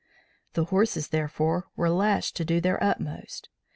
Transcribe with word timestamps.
The 0.53 0.63
horses, 0.65 1.09
therefore, 1.09 1.67
were 1.75 1.87
lashed 1.91 2.35
to 2.37 2.43
do 2.43 2.59
their 2.59 2.83
utmost. 2.83 3.49